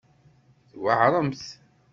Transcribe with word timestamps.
Tweɛremt. 0.71 1.43